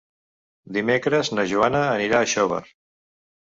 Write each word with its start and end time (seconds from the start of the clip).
Dimecres 0.77 1.29
na 1.39 1.45
Joana 1.53 1.83
anirà 1.83 2.25
a 2.25 2.33
Xóvar. 2.35 2.65